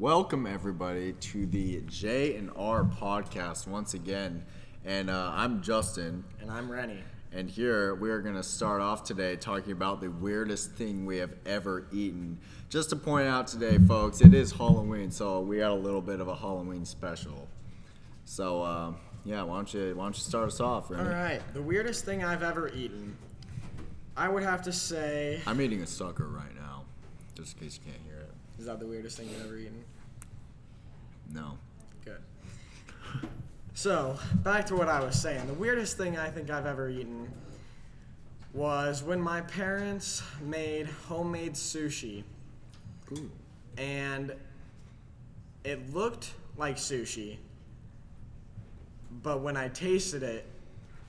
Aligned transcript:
Welcome 0.00 0.46
everybody 0.46 1.12
to 1.12 1.44
the 1.44 1.82
J 1.82 2.36
and 2.36 2.50
R 2.56 2.84
podcast 2.84 3.68
once 3.68 3.92
again, 3.92 4.42
and 4.82 5.10
uh, 5.10 5.30
I'm 5.34 5.60
Justin, 5.60 6.24
And 6.40 6.50
I'm 6.50 6.72
Rennie. 6.72 7.02
and 7.32 7.50
here 7.50 7.94
we 7.94 8.08
are 8.08 8.22
gonna 8.22 8.42
start 8.42 8.80
off 8.80 9.04
today 9.04 9.36
talking 9.36 9.72
about 9.72 10.00
the 10.00 10.10
weirdest 10.10 10.72
thing 10.72 11.04
we 11.04 11.18
have 11.18 11.34
ever 11.44 11.86
eaten. 11.92 12.38
Just 12.70 12.88
to 12.90 12.96
point 12.96 13.28
out 13.28 13.46
today, 13.46 13.76
folks, 13.76 14.22
it 14.22 14.32
is 14.32 14.52
Halloween, 14.52 15.10
so 15.10 15.40
we 15.40 15.58
got 15.58 15.70
a 15.70 15.74
little 15.74 16.00
bit 16.00 16.20
of 16.20 16.28
a 16.28 16.34
Halloween 16.34 16.86
special. 16.86 17.46
So 18.24 18.62
uh, 18.62 18.92
yeah, 19.26 19.42
why 19.42 19.56
don't 19.56 19.74
you 19.74 19.94
why 19.96 20.04
don't 20.04 20.16
you 20.16 20.22
start 20.22 20.46
us 20.46 20.60
off, 20.60 20.90
Rennie? 20.90 21.02
All 21.02 21.10
right, 21.14 21.42
the 21.52 21.60
weirdest 21.60 22.06
thing 22.06 22.24
I've 22.24 22.42
ever 22.42 22.70
eaten. 22.70 23.18
I 24.16 24.30
would 24.30 24.44
have 24.44 24.62
to 24.62 24.72
say, 24.72 25.42
I'm 25.46 25.60
eating 25.60 25.82
a 25.82 25.86
sucker 25.86 26.26
right 26.26 26.54
now, 26.54 26.84
just 27.34 27.58
in 27.58 27.64
case 27.64 27.78
you 27.84 27.92
can't 27.92 28.02
hear. 28.06 28.09
Is 28.60 28.66
that 28.66 28.78
the 28.78 28.86
weirdest 28.86 29.16
thing 29.16 29.26
you've 29.30 29.42
ever 29.46 29.56
eaten? 29.56 29.82
No. 31.32 31.56
Good. 32.04 32.20
So, 33.72 34.18
back 34.34 34.66
to 34.66 34.76
what 34.76 34.88
I 34.88 35.02
was 35.02 35.18
saying. 35.18 35.46
The 35.46 35.54
weirdest 35.54 35.96
thing 35.96 36.18
I 36.18 36.28
think 36.28 36.50
I've 36.50 36.66
ever 36.66 36.90
eaten 36.90 37.32
was 38.52 39.02
when 39.02 39.18
my 39.18 39.40
parents 39.40 40.22
made 40.42 40.86
homemade 41.08 41.54
sushi, 41.54 42.22
Ooh. 43.12 43.30
and 43.78 44.34
it 45.64 45.94
looked 45.94 46.34
like 46.58 46.76
sushi, 46.76 47.38
but 49.22 49.40
when 49.40 49.56
I 49.56 49.68
tasted 49.68 50.22
it, 50.22 50.44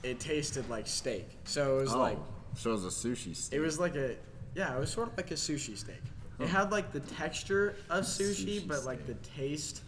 it 0.02 0.20
tasted 0.20 0.70
like 0.70 0.86
steak. 0.86 1.28
So 1.44 1.78
it 1.78 1.82
was 1.82 1.94
Oh, 1.94 1.98
like 1.98 2.18
so 2.56 2.70
it 2.70 2.74
was 2.74 2.84
a 2.86 2.88
sushi 3.08 3.36
steak. 3.36 3.58
It 3.58 3.60
was 3.60 3.78
like 3.78 3.96
a 3.96 4.16
yeah, 4.54 4.74
it 4.74 4.80
was 4.80 4.90
sort 4.90 5.08
of 5.08 5.16
like 5.16 5.30
a 5.32 5.34
sushi 5.34 5.76
steak. 5.76 6.00
It 6.38 6.48
had 6.48 6.70
like 6.72 6.92
the 6.92 7.00
texture 7.00 7.76
of 7.90 8.04
sushi, 8.04 8.60
Sushi 8.62 8.68
but 8.68 8.84
like 8.84 9.06
the 9.06 9.14
taste 9.36 9.82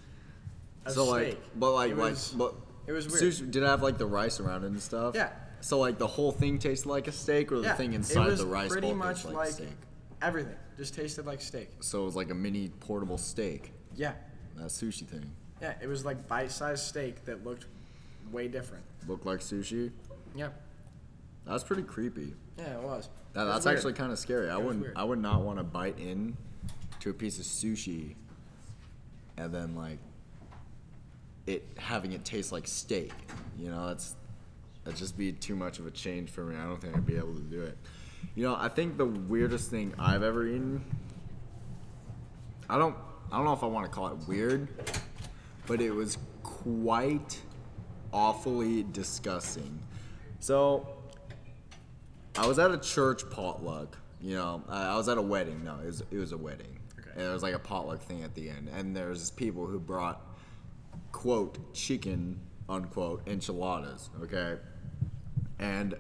of 0.87 0.93
so 0.93 1.07
steak. 1.07 1.29
like, 1.35 1.41
but 1.57 1.73
like, 1.73 1.91
it 1.93 1.97
like, 1.97 2.17
but 2.37 2.55
it 2.87 2.93
was 2.93 3.09
weird. 3.09 3.23
Sushi, 3.23 3.51
did 3.51 3.63
it 3.63 3.67
have 3.67 3.83
like 3.83 3.99
the 3.99 4.07
rice 4.07 4.41
around 4.41 4.65
it 4.65 4.69
and 4.69 4.81
stuff? 4.81 5.15
Yeah. 5.15 5.31
So 5.61 5.79
like 5.79 5.99
the 5.99 6.07
whole 6.07 6.31
thing 6.31 6.59
tasted 6.59 6.89
like 6.89 7.09
a 7.09 7.13
steak, 7.13 7.51
or 7.51 7.57
the 7.57 7.63
yeah, 7.63 7.75
thing 7.75 7.93
it 7.93 7.97
inside 7.97 8.27
was 8.27 8.41
the 8.41 8.47
rice 8.47 8.71
pretty 8.71 8.89
bowl 8.89 8.97
much 8.97 9.17
tasted 9.17 9.29
like, 9.29 9.47
like 9.47 9.55
steak? 9.55 9.69
everything. 10.23 10.55
Just 10.77 10.95
tasted 10.95 11.25
like 11.27 11.41
steak. 11.41 11.71
So 11.81 12.03
it 12.03 12.05
was 12.05 12.17
like 12.17 12.31
a 12.31 12.35
mini 12.35 12.69
portable 12.81 13.17
steak. 13.19 13.73
Yeah, 13.97 14.13
That 14.57 14.67
sushi 14.67 15.07
thing 15.07 15.31
yeah. 15.63 15.75
It 15.81 15.87
was 15.87 16.05
like 16.05 16.27
bite-sized 16.29 16.85
steak 16.85 17.25
that 17.27 17.45
looked 17.45 17.67
way 18.33 18.49
different. 18.49 18.85
looked 19.07 19.25
like 19.25 19.39
sushi. 19.41 19.93
Yeah, 20.35 20.49
That's 21.47 21.63
pretty 21.65 21.85
creepy. 21.85 22.35
Yeah, 22.59 22.79
it 22.79 22.83
was. 22.83 23.09
That, 23.33 23.45
that's 23.45 23.65
weird. 23.65 23.77
actually 23.77 23.93
kind 23.95 24.13
of 24.13 24.19
scary. 24.19 24.51
I 24.51 24.57
wouldn't. 24.57 24.83
weird. 24.83 24.97
I 24.97 25.05
would 25.05 25.21
not 25.21 25.43
want 25.43 25.59
to 25.59 25.65
bite 25.65 25.99
in 25.99 26.37
to 27.01 27.11
a 27.11 27.13
piece 27.13 27.39
of 27.39 27.45
sushi, 27.45 28.15
and 29.37 29.53
then 29.53 29.75
like 29.75 29.99
it 31.47 31.67
having 31.77 32.13
it 32.13 32.25
taste 32.25 32.53
like 32.53 32.67
steak. 32.67 33.13
You 33.59 33.71
know, 33.71 33.89
that's 33.89 34.15
that'd 34.85 34.99
just 34.99 35.17
be 35.17 35.33
too 35.33 35.57
much 35.57 35.79
of 35.79 35.87
a 35.87 35.91
change 35.91 36.31
for 36.31 36.45
me. 36.45 36.57
I 36.57 36.65
don't 36.65 36.81
think 36.81 36.97
I'd 36.97 37.07
be 37.07 37.17
able 37.17 37.35
to 37.35 37.41
do 37.41 37.63
it. 37.63 37.77
You 38.35 38.45
know, 38.45 38.57
I 38.57 38.69
think 38.69 38.97
the 38.97 39.07
weirdest 39.07 39.71
thing 39.71 39.93
I've 39.99 40.23
ever 40.23 40.47
eaten. 40.47 40.85
I 42.69 42.79
don't. 42.79 42.97
I 43.33 43.37
don't 43.37 43.47
know 43.47 43.53
if 43.53 43.63
I 43.63 43.67
want 43.67 43.87
to 43.87 43.91
call 43.91 44.09
it 44.09 44.17
weird, 44.29 44.69
but 45.67 45.81
it 45.81 45.91
was 45.91 46.19
quite 46.43 47.41
awfully 48.13 48.85
disgusting. 48.93 49.79
So 50.39 50.87
I 52.37 52.47
was 52.47 52.59
at 52.59 52.71
a 52.71 52.79
church 52.79 53.29
potluck. 53.31 53.97
You 54.21 54.37
know, 54.37 54.63
I 54.69 54.87
I 54.87 54.97
was 54.97 55.09
at 55.09 55.19
a 55.19 55.23
wedding. 55.23 55.63
No, 55.65 55.79
it 55.83 55.87
was 55.87 56.03
it 56.11 56.19
was 56.19 56.33
a 56.33 56.37
wedding. 56.37 56.79
Okay. 56.99 57.11
And 57.13 57.21
there 57.21 57.33
was 57.33 57.43
like 57.43 57.55
a 57.55 57.59
potluck 57.59 58.01
thing 58.03 58.23
at 58.23 58.35
the 58.35 58.51
end, 58.51 58.69
and 58.75 58.97
there's 58.97 59.31
people 59.31 59.67
who 59.67 59.79
brought 59.79 60.21
quote 61.13 61.75
chicken 61.75 62.41
unquote 62.69 63.27
enchiladas. 63.29 64.11
Okay, 64.23 64.57
and 65.59 65.95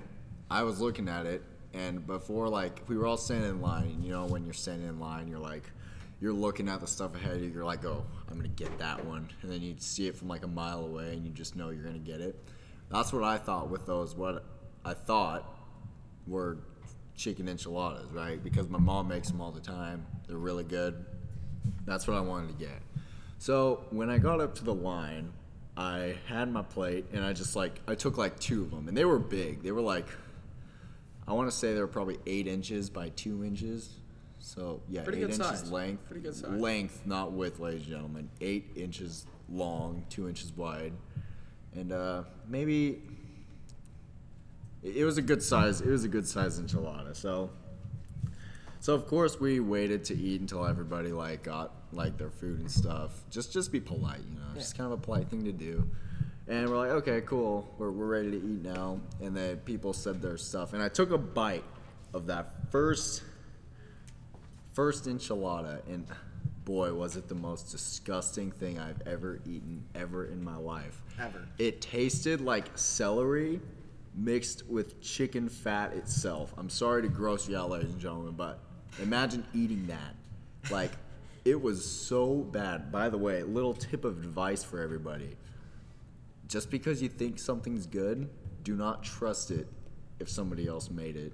I 0.50 0.62
was 0.62 0.80
looking 0.80 1.08
at 1.08 1.26
it, 1.26 1.42
and 1.72 2.04
before 2.06 2.48
like 2.48 2.82
we 2.88 2.96
were 2.96 3.06
all 3.06 3.16
standing 3.16 3.50
in 3.50 3.60
line. 3.60 4.00
You 4.02 4.10
know, 4.10 4.26
when 4.26 4.44
you're 4.44 4.54
standing 4.54 4.88
in 4.88 4.98
line, 5.00 5.28
you're 5.28 5.38
like. 5.38 5.70
You're 6.20 6.32
looking 6.32 6.70
at 6.70 6.80
the 6.80 6.86
stuff 6.86 7.14
ahead 7.16 7.36
of 7.36 7.42
you. 7.42 7.50
You're 7.50 7.64
like, 7.64 7.84
"Oh, 7.84 8.02
I'm 8.30 8.36
gonna 8.36 8.48
get 8.48 8.78
that 8.78 9.04
one," 9.04 9.28
and 9.42 9.50
then 9.50 9.60
you 9.60 9.74
see 9.78 10.06
it 10.06 10.16
from 10.16 10.28
like 10.28 10.42
a 10.42 10.48
mile 10.48 10.84
away, 10.84 11.12
and 11.12 11.26
you 11.26 11.30
just 11.30 11.54
know 11.54 11.68
you're 11.68 11.84
gonna 11.84 11.98
get 11.98 12.20
it. 12.20 12.42
That's 12.88 13.12
what 13.12 13.24
I 13.24 13.36
thought 13.36 13.68
with 13.68 13.84
those. 13.84 14.14
What 14.14 14.42
I 14.86 14.94
thought 14.94 15.53
were 16.26 16.58
chicken 17.16 17.48
enchiladas, 17.48 18.10
right? 18.12 18.42
Because 18.42 18.68
my 18.68 18.78
mom 18.78 19.08
makes 19.08 19.28
them 19.28 19.40
all 19.40 19.52
the 19.52 19.60
time. 19.60 20.06
They're 20.26 20.36
really 20.36 20.64
good. 20.64 21.04
That's 21.86 22.06
what 22.06 22.16
I 22.16 22.20
wanted 22.20 22.48
to 22.58 22.64
get. 22.64 22.80
So 23.38 23.84
when 23.90 24.10
I 24.10 24.18
got 24.18 24.40
up 24.40 24.54
to 24.56 24.64
the 24.64 24.74
line, 24.74 25.32
I 25.76 26.16
had 26.26 26.50
my 26.52 26.62
plate 26.62 27.06
and 27.12 27.24
I 27.24 27.32
just 27.32 27.56
like 27.56 27.80
I 27.86 27.94
took 27.94 28.16
like 28.16 28.38
two 28.38 28.62
of 28.62 28.70
them, 28.70 28.88
and 28.88 28.96
they 28.96 29.04
were 29.04 29.18
big. 29.18 29.62
They 29.62 29.72
were 29.72 29.80
like 29.80 30.06
I 31.26 31.32
want 31.32 31.50
to 31.50 31.56
say 31.56 31.72
they 31.74 31.80
were 31.80 31.86
probably 31.86 32.18
eight 32.26 32.46
inches 32.46 32.90
by 32.90 33.08
two 33.10 33.44
inches. 33.44 33.96
So 34.38 34.82
yeah, 34.88 35.02
Pretty 35.02 35.18
eight 35.20 35.24
inches 35.30 35.38
size. 35.38 35.70
length. 35.72 36.06
Pretty 36.06 36.20
good 36.20 36.34
size. 36.34 36.50
Length, 36.50 37.02
not 37.06 37.32
width, 37.32 37.60
ladies 37.60 37.80
and 37.82 37.90
gentlemen. 37.90 38.28
Eight 38.40 38.70
inches 38.76 39.26
long, 39.48 40.04
two 40.10 40.28
inches 40.28 40.52
wide, 40.56 40.92
and 41.74 41.92
uh, 41.92 42.24
maybe 42.48 43.02
it 44.84 45.04
was 45.04 45.16
a 45.16 45.22
good 45.22 45.42
size. 45.42 45.80
It 45.80 45.88
was 45.88 46.04
a 46.04 46.08
good 46.08 46.28
size 46.28 46.60
enchilada. 46.60 47.16
So, 47.16 47.50
so 48.80 48.94
of 48.94 49.06
course 49.06 49.40
we 49.40 49.60
waited 49.60 50.04
to 50.04 50.14
eat 50.16 50.40
until 50.40 50.66
everybody 50.66 51.10
like 51.10 51.42
got 51.42 51.72
like 51.92 52.18
their 52.18 52.30
food 52.30 52.60
and 52.60 52.70
stuff. 52.70 53.22
Just 53.30 53.52
just 53.52 53.72
be 53.72 53.80
polite, 53.80 54.20
you 54.30 54.38
know. 54.38 54.54
Just 54.54 54.76
kind 54.76 54.92
of 54.92 54.98
a 54.98 55.02
polite 55.02 55.28
thing 55.28 55.44
to 55.44 55.52
do. 55.52 55.88
And 56.46 56.68
we're 56.68 56.76
like, 56.76 56.90
okay, 56.90 57.22
cool. 57.22 57.74
We're, 57.78 57.90
we're 57.90 58.06
ready 58.06 58.30
to 58.32 58.36
eat 58.36 58.62
now. 58.62 59.00
And 59.22 59.34
then 59.34 59.56
people 59.58 59.94
said 59.94 60.20
their 60.20 60.36
stuff, 60.36 60.74
and 60.74 60.82
I 60.82 60.90
took 60.90 61.10
a 61.10 61.18
bite 61.18 61.64
of 62.12 62.26
that 62.26 62.70
first 62.70 63.22
first 64.74 65.06
enchilada, 65.06 65.80
and 65.88 66.06
boy, 66.64 66.92
was 66.92 67.16
it 67.16 67.28
the 67.28 67.34
most 67.34 67.70
disgusting 67.70 68.50
thing 68.50 68.78
I've 68.78 69.00
ever 69.06 69.40
eaten 69.46 69.84
ever 69.94 70.26
in 70.26 70.42
my 70.42 70.56
life. 70.56 71.02
Ever. 71.18 71.46
It 71.58 71.80
tasted 71.80 72.40
like 72.40 72.76
celery 72.76 73.60
mixed 74.14 74.66
with 74.68 75.00
chicken 75.00 75.48
fat 75.48 75.92
itself. 75.94 76.52
I'm 76.56 76.70
sorry 76.70 77.02
to 77.02 77.08
gross 77.08 77.48
you 77.48 77.56
out, 77.56 77.70
ladies 77.70 77.90
and 77.90 78.00
gentlemen, 78.00 78.34
but 78.36 78.60
imagine 79.02 79.44
eating 79.54 79.86
that. 79.88 80.14
Like, 80.70 80.92
it 81.44 81.60
was 81.60 81.84
so 81.88 82.36
bad. 82.36 82.90
By 82.92 83.08
the 83.08 83.18
way, 83.18 83.42
little 83.42 83.74
tip 83.74 84.04
of 84.04 84.18
advice 84.18 84.62
for 84.64 84.80
everybody 84.80 85.36
just 86.46 86.70
because 86.70 87.02
you 87.02 87.08
think 87.08 87.38
something's 87.38 87.86
good, 87.86 88.28
do 88.62 88.76
not 88.76 89.02
trust 89.02 89.50
it 89.50 89.66
if 90.20 90.28
somebody 90.28 90.66
else 90.68 90.90
made 90.90 91.16
it. 91.16 91.32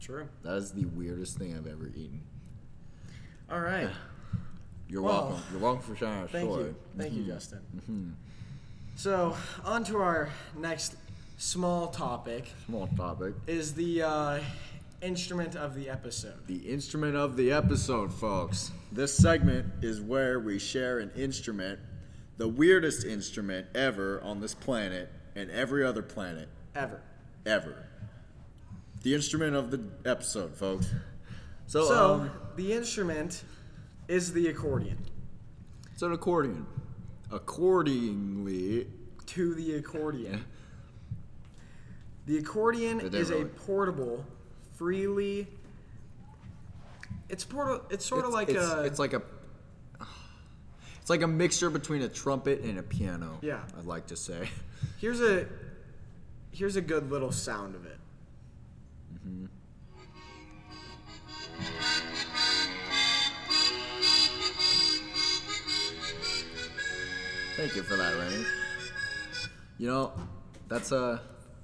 True. 0.00 0.28
That 0.42 0.56
is 0.56 0.72
the 0.72 0.84
weirdest 0.84 1.38
thing 1.38 1.56
I've 1.56 1.66
ever 1.66 1.88
eaten. 1.88 2.22
All 3.50 3.60
right. 3.60 3.88
You're 4.88 5.02
Well, 5.02 5.28
welcome. 5.30 5.42
You're 5.50 5.60
welcome 5.60 5.82
for 5.82 5.96
sharing 5.96 6.18
our 6.18 6.28
Thank 6.28 6.48
story. 6.50 6.64
you. 6.64 6.74
Thank 6.96 7.12
Mm-hmm. 7.12 7.22
you, 7.22 7.26
Justin. 7.32 8.16
So, 8.94 9.36
on 9.64 9.82
to 9.84 9.96
our 9.98 10.30
next 10.56 10.94
small 11.36 11.88
topic 11.88 12.50
Small 12.66 12.88
topic. 12.96 13.34
is 13.46 13.74
the 13.74 14.02
uh, 14.02 14.40
instrument 15.02 15.56
of 15.56 15.74
the 15.74 15.88
episode. 15.88 16.46
The 16.46 16.56
instrument 16.68 17.16
of 17.16 17.36
the 17.36 17.52
episode, 17.52 18.12
folks. 18.12 18.70
This 18.92 19.14
segment 19.14 19.66
is 19.82 20.00
where 20.00 20.40
we 20.40 20.58
share 20.58 20.98
an 20.98 21.10
instrument, 21.16 21.78
the 22.38 22.48
weirdest 22.48 23.04
instrument 23.04 23.66
ever 23.74 24.20
on 24.22 24.40
this 24.40 24.54
planet 24.54 25.10
and 25.34 25.50
every 25.50 25.84
other 25.84 26.02
planet 26.02 26.48
Ever. 26.74 27.00
ever. 27.44 27.86
The 29.02 29.14
instrument 29.14 29.54
of 29.54 29.70
the 29.70 29.82
episode, 30.04 30.54
folks. 30.56 30.88
So, 31.66 31.84
So, 31.84 32.14
um, 32.14 32.30
the 32.56 32.72
instrument 32.72 33.44
is 34.08 34.32
the 34.32 34.48
accordion. 34.48 34.98
it's 35.92 36.02
an 36.02 36.12
accordion. 36.12 36.66
Accordingly, 37.30 38.86
To 39.26 39.54
the 39.54 39.74
accordion. 39.74 40.44
The 42.26 42.38
accordion 42.38 43.00
is 43.00 43.30
a 43.30 43.44
portable, 43.44 44.24
freely. 44.74 45.46
It's 47.28 47.44
portable. 47.44 47.84
It's 47.88 48.04
sort 48.04 48.24
of 48.24 48.32
like 48.32 48.48
it's, 48.48 48.58
a. 48.58 48.82
it's 48.82 48.98
like 48.98 49.12
a 49.12 49.22
it's 51.00 51.08
like 51.08 51.22
a 51.22 51.28
mixture 51.28 51.70
between 51.70 52.02
a 52.02 52.08
trumpet 52.08 52.62
and 52.62 52.80
a 52.80 52.82
piano. 52.82 53.38
Yeah. 53.42 53.60
I'd 53.78 53.84
like 53.84 54.08
to 54.08 54.16
say. 54.16 54.48
here's 55.00 55.20
a. 55.20 55.46
Here's 56.50 56.74
a 56.74 56.80
good 56.80 57.10
little 57.10 57.30
sound 57.30 57.74
of 57.76 57.86
it. 57.86 57.98
Mm-hmm. 59.14 59.46
Thank 67.56 67.76
you 67.76 67.82
for 67.82 67.96
that, 67.96 68.14
Rennie. 68.18 68.44
You 69.78 69.88
know, 69.88 70.12
that's 70.68 70.92
a 70.92 71.20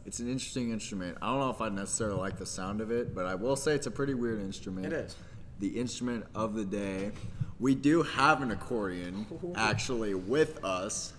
it's 0.06 0.18
an 0.20 0.28
interesting 0.28 0.70
instrument. 0.72 1.18
I 1.22 1.26
don't 1.30 1.40
know 1.40 1.50
if 1.50 1.60
I 1.60 1.68
necessarily 1.68 2.18
like 2.18 2.38
the 2.38 2.46
sound 2.46 2.80
of 2.80 2.90
it, 2.90 3.14
but 3.14 3.26
I 3.26 3.34
will 3.34 3.56
say 3.56 3.74
it's 3.74 3.86
a 3.86 3.90
pretty 3.90 4.14
weird 4.14 4.40
instrument. 4.40 4.86
It 4.86 4.92
is. 4.92 5.16
the 5.60 5.68
instrument 5.78 6.24
of 6.34 6.54
the 6.54 6.64
day. 6.64 7.12
We 7.60 7.74
do 7.76 8.02
have 8.02 8.42
an 8.42 8.50
accordion 8.50 9.26
actually 9.54 10.14
with 10.14 10.64
us. 10.64 11.12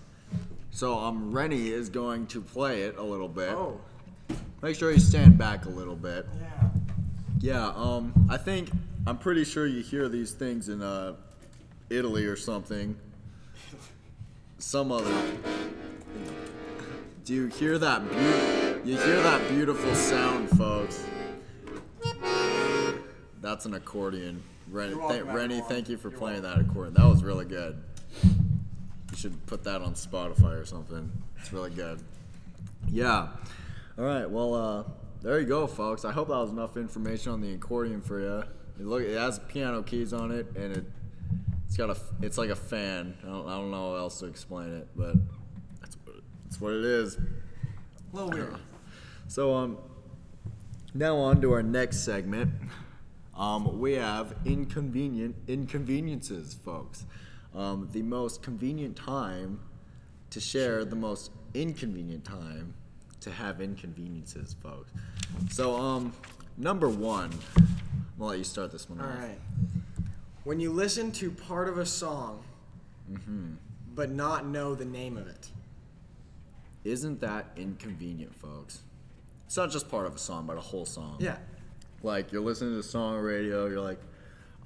So 0.70 0.98
um, 0.98 1.32
Rennie 1.32 1.68
is 1.70 1.88
going 1.88 2.26
to 2.28 2.40
play 2.40 2.82
it 2.82 2.96
a 2.98 3.02
little 3.02 3.28
bit. 3.28 3.50
Oh, 3.50 3.80
Make 4.62 4.76
sure 4.76 4.90
you 4.90 4.98
stand 5.00 5.36
back 5.38 5.66
a 5.66 5.70
little 5.70 5.96
bit. 5.96 6.26
yeah. 6.40 6.68
Yeah, 7.40 7.72
um, 7.76 8.12
I 8.30 8.38
think 8.38 8.70
I'm 9.06 9.18
pretty 9.18 9.44
sure 9.44 9.66
you 9.66 9.82
hear 9.82 10.08
these 10.08 10.32
things 10.32 10.68
in 10.70 10.80
uh, 10.82 11.12
Italy 11.90 12.24
or 12.24 12.36
something. 12.36 12.96
Some 14.58 14.90
other. 14.90 15.14
Do 17.26 17.34
you 17.34 17.46
hear 17.48 17.78
that? 17.78 18.08
Be- 18.08 18.63
you 18.84 18.98
hear 18.98 19.22
that 19.22 19.48
beautiful 19.48 19.94
sound, 19.94 20.50
folks? 20.50 21.06
That's 23.40 23.64
an 23.64 23.74
accordion. 23.74 24.42
Rennie, 24.70 24.96
th- 25.08 25.22
Rennie 25.24 25.60
thank 25.62 25.88
you 25.88 25.96
for 25.96 26.10
You're 26.10 26.18
playing 26.18 26.42
that 26.42 26.58
accordion. 26.58 26.94
That 26.94 27.06
was 27.06 27.22
really 27.24 27.44
good. 27.44 27.82
You 28.22 29.16
should 29.16 29.46
put 29.46 29.64
that 29.64 29.80
on 29.80 29.94
Spotify 29.94 30.60
or 30.60 30.64
something. 30.64 31.10
It's 31.40 31.52
really 31.52 31.70
good. 31.70 32.02
Yeah. 32.88 33.28
All 33.98 34.04
right. 34.04 34.28
Well, 34.28 34.54
uh, 34.54 34.84
there 35.22 35.40
you 35.40 35.46
go, 35.46 35.66
folks. 35.66 36.04
I 36.04 36.12
hope 36.12 36.28
that 36.28 36.36
was 36.36 36.50
enough 36.50 36.76
information 36.76 37.32
on 37.32 37.40
the 37.40 37.54
accordion 37.54 38.02
for 38.02 38.20
you. 38.20 38.44
It 38.78 38.86
look, 38.86 39.02
it 39.02 39.16
has 39.16 39.38
piano 39.48 39.82
keys 39.82 40.12
on 40.12 40.30
it, 40.30 40.46
and 40.56 40.76
it 40.76 40.84
it's 41.66 41.76
got 41.76 41.90
a 41.90 41.96
it's 42.22 42.36
like 42.36 42.50
a 42.50 42.56
fan. 42.56 43.16
I 43.22 43.26
don't, 43.28 43.48
I 43.48 43.56
don't 43.56 43.70
know 43.70 43.92
how 43.92 43.96
else 43.96 44.18
to 44.20 44.26
explain 44.26 44.74
it, 44.74 44.88
but 44.94 45.14
that's 45.80 45.96
what, 46.04 46.16
that's 46.44 46.60
what 46.60 46.72
it 46.74 46.84
is. 46.84 47.16
A 47.16 48.16
little 48.16 48.30
weird. 48.30 48.54
So 49.28 49.54
um, 49.54 49.78
now 50.94 51.16
on 51.16 51.40
to 51.42 51.52
our 51.52 51.62
next 51.62 51.98
segment. 52.04 52.52
Um, 53.36 53.80
we 53.80 53.94
have 53.94 54.34
inconvenient 54.44 55.34
inconveniences, 55.48 56.54
folks. 56.54 57.04
Um, 57.54 57.88
the 57.92 58.02
most 58.02 58.42
convenient 58.42 58.96
time 58.96 59.60
to 60.30 60.40
share 60.40 60.84
the 60.84 60.96
most 60.96 61.30
inconvenient 61.52 62.24
time 62.24 62.74
to 63.20 63.30
have 63.32 63.60
inconveniences, 63.60 64.54
folks. 64.62 64.92
So 65.50 65.74
um, 65.76 66.12
number 66.56 66.88
one, 66.88 67.30
I'm 67.56 67.66
gonna 68.18 68.30
let 68.30 68.38
you 68.38 68.44
start 68.44 68.70
this 68.70 68.88
one 68.88 69.00
All 69.00 69.06
off. 69.06 69.18
right. 69.18 69.38
When 70.44 70.60
you 70.60 70.70
listen 70.72 71.10
to 71.12 71.30
part 71.30 71.68
of 71.68 71.78
a 71.78 71.86
song, 71.86 72.42
Mm-hmm. 73.12 73.52
but 73.94 74.10
not 74.10 74.46
know 74.46 74.74
the 74.74 74.86
name 74.86 75.18
of 75.18 75.26
it. 75.26 75.48
Isn't 76.84 77.20
that 77.20 77.48
inconvenient, 77.54 78.34
folks? 78.34 78.80
It's 79.54 79.56
not 79.56 79.70
just 79.70 79.88
part 79.88 80.04
of 80.04 80.16
a 80.16 80.18
song, 80.18 80.46
but 80.48 80.56
a 80.56 80.60
whole 80.60 80.84
song. 80.84 81.14
Yeah. 81.20 81.36
Like 82.02 82.32
you're 82.32 82.42
listening 82.42 82.72
to 82.72 82.80
a 82.80 82.82
song 82.82 83.14
on 83.14 83.22
radio, 83.22 83.66
you're 83.68 83.80
like, 83.80 84.00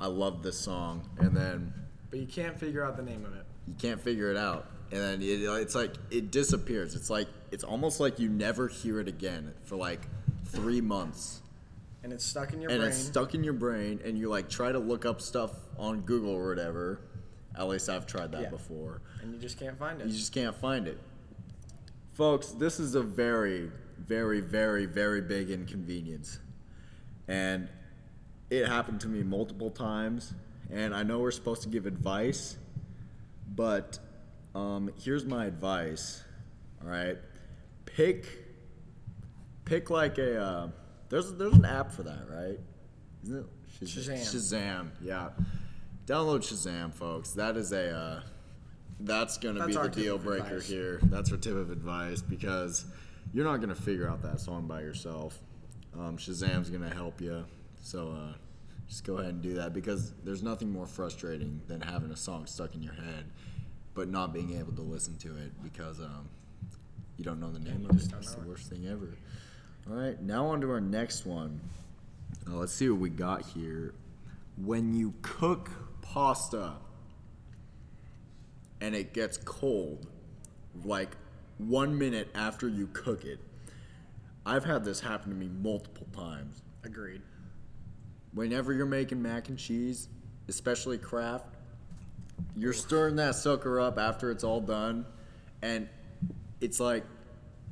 I 0.01 0.07
love 0.07 0.43
this 0.43 0.59
song, 0.59 1.07
and 1.19 1.37
then 1.37 1.75
But 2.09 2.21
you 2.21 2.27
can't 2.27 2.59
figure 2.59 2.83
out 2.83 2.97
the 2.97 3.03
name 3.03 3.27
of 3.27 3.35
it. 3.35 3.45
you 3.67 3.75
can't 3.75 4.01
figure 4.01 4.31
it 4.31 4.39
out, 4.39 4.71
and 4.91 4.99
then 4.99 5.21
it, 5.21 5.43
it's 5.43 5.75
like 5.75 5.93
it 6.11 6.31
disappears. 6.31 6.95
It's 6.95 7.11
like 7.11 7.29
it's 7.51 7.65
almost 7.65 8.01
like 8.01 8.19
you 8.19 8.31
never 8.31 8.67
hear 8.67 8.99
it 8.99 9.09
again 9.09 9.53
for 9.65 9.77
like 9.77 10.01
three 10.47 10.81
months, 10.81 11.43
And 12.03 12.11
it's 12.11 12.25
stuck 12.25 12.55
in 12.55 12.63
your 12.63 12.71
and 12.71 12.79
brain. 12.81 12.89
it's 12.91 12.99
stuck 12.99 13.35
in 13.35 13.45
your 13.45 13.53
brain, 13.53 14.01
and 14.07 14.17
you 14.17 14.31
like 14.31 14.49
try 14.49 14.73
to 14.73 14.79
look 14.79 15.05
up 15.05 15.21
stuff 15.21 15.51
on 15.79 16.01
Google 16.01 16.31
or 16.31 16.49
whatever. 16.49 17.01
At 17.55 17.69
least 17.69 17.91
I've 17.91 18.07
tried 18.07 18.33
that 18.33 18.41
Yeah. 18.41 18.49
before. 18.49 19.03
and 19.21 19.35
you 19.35 19.39
just 19.39 19.59
can't 19.61 19.79
find 19.79 20.01
it. 20.01 20.07
You 20.07 20.15
just 20.15 20.33
can't 20.33 20.57
find 20.57 20.89
it. 20.89 20.99
Folks, 22.15 22.53
this 22.53 22.81
is 22.81 22.95
a 22.95 23.03
very, 23.03 23.71
very, 23.99 24.41
very, 24.41 24.87
very 24.87 25.21
big 25.21 25.51
inconvenience. 25.51 26.39
And 27.27 27.69
it 28.51 28.67
happened 28.67 29.01
to 29.03 29.09
me 29.09 29.23
multiple 29.23 29.71
times. 29.71 30.35
And 30.71 30.95
I 30.95 31.03
know 31.03 31.19
we're 31.21 31.31
supposed 31.31 31.63
to 31.63 31.69
give 31.69 31.87
advice, 31.87 32.57
but 33.55 33.99
um, 34.55 34.91
here's 35.03 35.25
my 35.25 35.47
advice. 35.47 36.23
All 36.83 36.91
right, 36.91 37.17
pick, 37.87 38.27
pick 39.65 39.91
like 39.91 40.19
a. 40.19 40.41
Uh, 40.43 40.69
there's 41.09 41.33
there's 41.35 41.55
an 41.55 41.65
app 41.65 41.91
for 41.91 42.03
that, 42.03 42.27
right? 42.29 42.59
Isn't 43.25 43.39
it 43.39 43.47
Shazam. 43.85 44.21
Shazam, 44.21 44.91
yeah. 45.01 45.31
Download 46.07 46.41
Shazam, 46.41 46.93
folks. 46.93 47.31
That 47.33 47.57
is 47.57 47.73
a. 47.73 47.91
Uh, 47.91 48.21
that's 49.01 49.39
gonna 49.39 49.61
That's 49.61 49.77
be 49.77 49.83
the 49.83 49.89
deal 49.89 50.19
breaker 50.19 50.47
advice. 50.47 50.69
here. 50.69 50.99
That's 51.05 51.31
our 51.31 51.39
tip 51.39 51.55
of 51.55 51.71
advice 51.71 52.21
because 52.21 52.85
you're 53.33 53.45
not 53.45 53.61
gonna 53.61 53.75
figure 53.75 54.09
out 54.09 54.23
that 54.23 54.41
song 54.41 54.67
by 54.67 54.81
yourself. 54.81 55.39
Um, 55.95 56.17
Shazam's 56.17 56.71
gonna 56.71 56.93
help 56.93 57.21
you. 57.21 57.45
So 57.81 58.11
uh, 58.11 58.35
just 58.89 59.05
go 59.05 59.19
ahead 59.19 59.35
and 59.35 59.43
do 59.43 59.55
that 59.55 59.73
because 59.73 60.13
there's 60.25 60.43
nothing 60.43 60.71
more 60.71 60.87
frustrating 60.87 61.61
than 61.69 61.81
having 61.81 62.11
a 62.11 62.17
song 62.17 62.47
stuck 62.47 62.75
in 62.75 62.83
your 62.83 62.95
head, 62.95 63.25
but 63.95 64.09
not 64.09 64.33
being 64.33 64.59
able 64.59 64.73
to 64.73 64.83
listen 64.83 65.17
to 65.19 65.37
it 65.37 65.53
because 65.63 66.01
um, 66.01 66.29
you 67.17 67.25
don't 67.25 67.41
know 67.41 67.51
the 67.51 67.59
name 67.59 67.87
of 67.89 67.97
it. 67.97 68.11
It's 68.13 68.35
the 68.35 68.41
it. 68.41 68.47
worst 68.47 68.71
thing 68.71 68.87
ever. 68.89 69.15
All 69.91 69.97
right, 69.97 70.21
now 70.23 70.47
on 70.47 70.61
to 70.63 70.71
our 70.71 70.81
next 70.81 71.27
one. 71.27 71.61
Uh, 72.47 72.55
let's 72.55 72.73
see 72.73 72.89
what 72.89 73.01
we 73.01 73.11
got 73.11 73.45
here. 73.45 73.95
When 74.57 74.95
you 74.95 75.15
cook 75.23 75.71
pasta 76.03 76.75
and 78.81 78.95
it 78.95 79.13
gets 79.13 79.37
cold, 79.39 80.07
like 80.85 81.17
one 81.59 81.99
minute 81.99 82.31
after 82.35 82.69
you 82.69 82.89
cook 82.93 83.25
it, 83.25 83.39
I've 84.47 84.65
had 84.65 84.85
this 84.85 85.01
happen 85.01 85.31
to 85.31 85.37
me 85.37 85.49
multiple 85.49 86.07
times. 86.15 86.63
Agreed. 86.85 87.21
Whenever 88.33 88.73
you're 88.73 88.87
making 88.87 89.21
mac 89.21 89.49
and 89.49 89.59
cheese, 89.59 90.09
especially 90.49 90.99
Kraft, 90.99 91.47
you're 92.57 92.73
stirring 92.73 93.17
that 93.17 93.35
sucker 93.35 93.81
up 93.81 93.99
after 93.99 94.31
it's 94.31 94.45
all 94.45 94.61
done, 94.61 95.05
and 95.61 95.89
it's 96.61 96.81
like, 96.81 97.05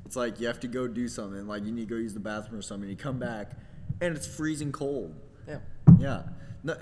it's 0.05 0.17
like 0.17 0.41
you 0.41 0.47
have 0.47 0.61
to 0.61 0.69
go 0.69 0.87
do 0.87 1.09
something. 1.09 1.47
Like 1.47 1.65
you 1.65 1.73
need 1.73 1.89
to 1.89 1.95
go 1.95 2.01
use 2.01 2.15
the 2.15 2.21
bathroom 2.21 2.59
or 2.59 2.63
something. 2.63 2.89
You 2.89 2.97
come 2.97 3.19
back, 3.19 3.53
and 4.01 4.17
it's 4.17 4.27
freezing 4.27 4.73
cold. 4.73 5.15
Yeah. 5.49 5.59
Yeah. 5.99 6.23
No, 6.63 6.77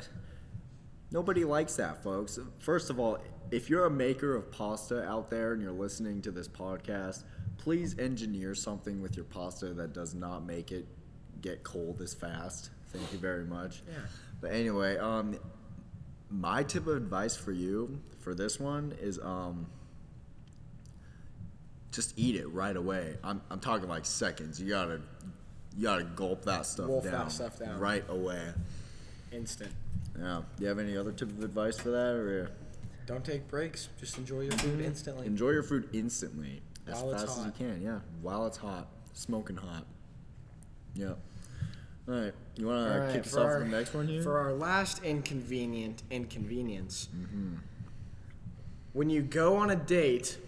nobody 1.15 1.45
likes 1.45 1.77
that, 1.77 2.03
folks. 2.03 2.39
First 2.59 2.91
of 2.91 2.99
all, 2.99 3.19
if 3.51 3.71
you're 3.71 3.87
a 3.87 3.91
maker 3.91 4.35
of 4.35 4.51
pasta 4.51 5.05
out 5.05 5.31
there 5.31 5.53
and 5.53 5.63
you're 5.63 5.71
listening 5.71 6.21
to 6.23 6.33
this 6.33 6.49
podcast, 6.49 7.23
please 7.57 7.97
engineer 7.99 8.55
something 8.55 9.01
with 9.01 9.15
your 9.17 9.25
pasta 9.25 9.67
that 9.75 9.93
does 9.95 10.13
not 10.13 10.45
make 10.45 10.73
it 10.73 10.87
get 11.41 11.63
cold 11.63 12.03
as 12.03 12.13
fast. 12.13 12.71
Thank 12.93 13.13
you 13.13 13.19
very 13.19 13.45
much. 13.45 13.83
Yeah. 13.87 13.95
But 14.41 14.53
anyway, 14.53 14.99
um, 14.99 15.39
my 16.31 16.65
tip 16.65 16.89
of 16.89 16.97
advice 16.97 17.37
for 17.37 17.53
you 17.53 18.01
for 18.19 18.35
this 18.35 18.59
one 18.59 18.93
is 19.01 19.21
um, 19.21 19.67
just 21.93 22.13
eat 22.19 22.35
it 22.35 22.49
right 22.49 22.77
away. 22.77 23.17
I'm, 23.23 23.41
I'm 23.51 23.61
talking 23.61 23.89
like 23.89 24.05
seconds. 24.05 24.61
You 24.61 24.69
gotta 24.69 25.01
you 25.77 25.85
gotta 25.85 26.05
gulp 26.05 26.45
that 26.45 26.67
stuff 26.67 26.89
Wolf 26.89 27.05
that 27.05 27.13
down 27.13 27.31
stuff 27.31 27.59
down. 27.59 27.79
right 27.79 28.05
away. 28.09 28.43
Instant. 29.33 29.71
Yeah. 30.19 30.43
Do 30.57 30.63
you 30.63 30.69
have 30.69 30.79
any 30.79 30.97
other 30.97 31.13
tip 31.13 31.29
of 31.31 31.43
advice 31.43 31.79
for 31.79 31.91
that, 31.91 32.15
or 32.15 32.51
Don't 33.07 33.25
take 33.25 33.49
breaks. 33.49 33.89
Just 33.99 34.17
enjoy 34.19 34.43
your 34.43 34.53
food 34.53 34.81
instantly. 34.81 35.27
enjoy 35.27 35.51
your 35.51 35.63
food 35.63 35.89
instantly 35.93 36.63
as 36.87 36.95
While 37.03 37.13
it's 37.13 37.23
fast 37.25 37.33
as 37.33 37.39
you 37.39 37.45
hot. 37.51 37.59
can? 37.59 37.83
Yeah, 37.83 37.99
while 38.23 38.47
it's 38.47 38.57
hot, 38.57 38.89
smoking 39.13 39.57
hot. 39.57 39.85
Yeah. 40.95 41.15
All 42.07 42.15
right. 42.15 42.33
You 42.57 42.67
want 42.67 42.87
All 42.87 42.95
to 42.95 43.01
right, 43.01 43.13
kick 43.15 43.27
us 43.27 43.33
for 43.33 43.41
off 43.41 43.47
our- 43.47 43.59
with 43.61 43.71
the 43.71 43.77
next 43.77 43.95
one 43.95 44.07
here? 44.09 44.23
For 44.23 44.39
our 44.39 44.53
last 44.53 45.03
inconvenient 45.03 46.03
inconvenience, 46.11 47.09
Mm-hmm. 47.17 47.55
when 48.93 49.11
you 49.11 49.23
go 49.23 49.57
on 49.57 49.71
a 49.71 49.77
date 49.77 50.39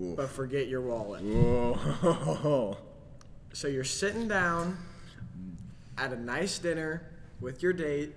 Oof. 0.00 0.16
but 0.16 0.28
forget 0.30 0.68
your 0.68 0.80
wallet. 0.80 1.22
Whoa. 1.22 2.78
So 3.52 3.68
you're 3.68 3.84
sitting 3.84 4.28
down 4.28 4.76
at 5.98 6.12
a 6.12 6.16
nice 6.20 6.58
dinner 6.58 7.02
with 7.40 7.62
your 7.62 7.72
date, 7.72 8.14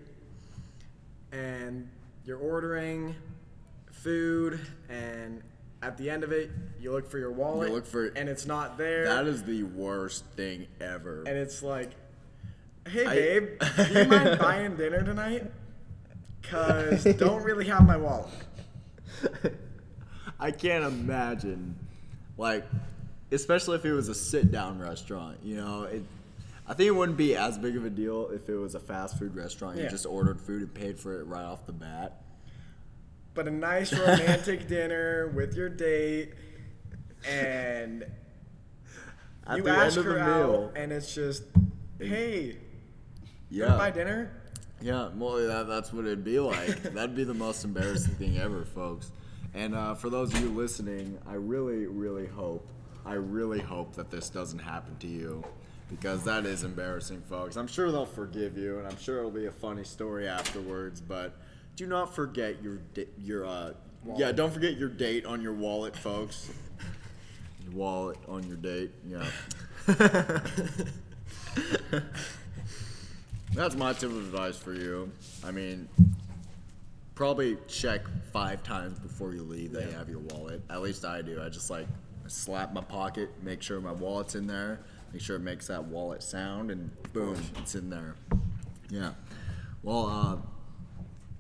and 1.32 1.88
you're 2.26 2.38
ordering 2.38 3.16
food, 3.92 4.60
and 4.90 5.42
at 5.82 5.98
the 5.98 6.10
end 6.10 6.24
of 6.24 6.32
it, 6.32 6.52
you 6.80 6.92
look 6.92 7.10
for 7.10 7.18
your 7.18 7.32
wallet, 7.32 7.72
look 7.72 7.86
for- 7.86 8.08
and 8.08 8.28
it's 8.30 8.46
not 8.46 8.78
there, 8.78 9.06
That 9.06 9.28
is 9.28 9.44
the 9.44 9.64
worst 9.64 10.26
thing 10.36 10.68
ever. 10.80 11.20
and 11.28 11.38
it's 11.38 11.62
like, 11.64 11.92
"Hey 12.88 13.06
I- 13.06 13.16
babe, 13.16 13.50
do 13.78 14.00
you 14.00 14.06
mind 14.06 14.40
buying 14.40 14.76
dinner 14.76 15.04
tonight? 15.04 15.52
Cause 16.44 17.04
don't 17.18 17.44
really 17.44 17.66
have 17.66 17.86
my 17.86 17.98
wallet." 17.98 18.30
I 20.40 20.52
can't 20.52 20.86
imagine, 20.86 21.76
like, 22.38 22.66
especially 23.32 23.76
if 23.76 23.86
it 23.86 23.92
was 23.92 24.08
a 24.08 24.16
sit-down 24.16 24.80
restaurant. 24.80 25.38
You 25.44 25.58
know, 25.58 25.84
it. 25.84 26.04
I 26.70 26.74
think 26.76 26.88
it 26.88 26.92
wouldn't 26.96 27.18
be 27.18 27.36
as 27.36 27.58
big 27.58 27.76
of 27.76 27.84
a 27.84 27.90
deal 27.90 28.30
if 28.32 28.48
it 28.48 28.56
was 28.56 28.76
a 28.76 28.80
fast 28.80 29.18
food 29.18 29.36
restaurant. 29.36 29.76
You 29.78 29.84
Yeah. 29.84 29.90
just 29.90 30.06
ordered 30.06 30.40
food 30.40 30.62
and 30.62 30.74
paid 30.74 31.00
for 31.00 31.20
it 31.20 31.26
right 31.26 31.44
off 31.44 31.66
the 31.66 31.74
bat. 31.74 32.22
But 33.34 33.48
a 33.48 33.52
nice 33.52 33.92
romantic 33.92 34.68
dinner 34.70 35.28
with 35.36 35.56
your 35.56 35.68
date, 35.70 36.34
and 37.28 38.06
At 39.48 39.58
you 39.58 39.64
the 39.64 39.72
ask 39.72 39.98
end 39.98 40.06
of 40.06 40.06
her 40.06 40.14
the 40.14 40.22
out, 40.22 40.50
meal, 40.50 40.72
and 40.76 40.92
it's 40.92 41.14
just, 41.16 41.44
"Hey, 41.98 42.44
you 42.46 42.56
yeah, 43.50 43.66
wanna 43.68 43.78
buy 43.80 43.92
dinner?" 43.92 44.32
Yeah, 44.82 45.10
well, 45.16 45.38
that, 45.48 45.68
that's 45.68 45.92
what 45.92 46.06
it'd 46.06 46.24
be 46.24 46.40
like. 46.40 46.82
That'd 46.94 47.16
be 47.16 47.24
the 47.26 47.34
most 47.34 47.66
embarrassing 47.66 48.14
thing 48.16 48.38
ever, 48.38 48.64
folks. 48.64 49.12
And 49.54 49.76
uh, 49.76 49.96
for 49.96 50.10
those 50.10 50.34
of 50.34 50.40
you 50.40 50.50
listening, 50.50 51.18
I 51.28 51.34
really, 51.34 51.86
really 51.88 52.28
hope, 52.28 52.66
I 53.06 53.16
really 53.16 53.60
hope 53.60 53.96
that 53.96 54.10
this 54.12 54.30
doesn't 54.30 54.60
happen 54.60 54.96
to 55.00 55.08
you, 55.08 55.44
because 55.90 56.24
that 56.24 56.46
is 56.46 56.64
embarrassing, 56.64 57.22
folks. 57.30 57.56
I'm 57.56 57.68
sure 57.68 57.92
they'll 57.92 58.06
forgive 58.06 58.58
you, 58.58 58.78
and 58.78 58.88
I'm 58.88 58.98
sure 58.98 59.20
it'll 59.20 59.32
be 59.32 59.48
a 59.48 59.52
funny 59.52 59.84
story 59.84 60.28
afterwards. 60.28 61.02
But 61.02 61.36
do 61.76 61.88
not 61.88 62.14
forget 62.14 62.62
your 62.62 62.78
da- 62.94 63.08
your 63.18 63.46
uh, 63.46 63.74
yeah, 64.16 64.32
don't 64.32 64.54
forget 64.54 64.78
your 64.78 64.90
date 64.90 65.26
on 65.26 65.42
your 65.42 65.54
wallet, 65.54 65.96
folks. 65.96 66.50
Your 67.64 67.74
wallet 67.74 68.18
on 68.28 68.48
your 68.48 68.58
date, 68.58 68.92
yeah. 69.06 69.26
That's 73.54 73.76
my 73.76 73.94
tip 73.94 74.12
of 74.12 74.18
advice 74.18 74.58
for 74.58 74.74
you. 74.74 75.12
I 75.44 75.52
mean, 75.52 75.90
probably 77.16 77.58
check 77.68 78.02
five 78.32 78.64
times 78.64 79.00
before 79.00 79.34
you 79.34 79.44
leave 79.44 79.74
that 79.74 79.88
you 79.88 79.92
have 79.92 80.08
your 80.08 80.20
wallet. 80.20 80.62
At 80.70 80.82
least 80.82 81.04
I 81.04 81.22
do. 81.22 81.42
I 81.44 81.50
just 81.50 81.70
like 81.70 81.88
slap 82.28 82.74
my 82.74 82.82
pocket, 82.82 83.30
make 83.44 83.62
sure 83.62 83.82
my 83.82 83.92
wallet's 83.92 84.36
in 84.36 84.48
there, 84.48 84.80
make 85.12 85.22
sure 85.22 85.36
it 85.36 85.42
makes 85.42 85.68
that 85.68 85.86
wallet 85.86 86.24
sound, 86.24 86.72
and 86.72 86.92
boom, 87.14 87.38
it's 87.58 87.76
in 87.76 87.90
there. 87.90 88.16
Yeah. 88.90 89.12
Well, 89.84 90.08
uh, 90.08 90.38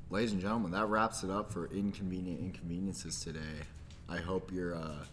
ladies 0.09 0.31
and 0.31 0.41
gentlemen, 0.41 0.71
that 0.71 0.87
wraps 0.87 1.23
it 1.23 1.29
up 1.29 1.51
for 1.51 1.69
inconvenient 1.73 2.39
inconveniences 2.39 3.19
today. 3.19 3.65
I 4.07 4.17
hope 4.17 4.51
your 4.51 4.75
uh, 4.75 5.05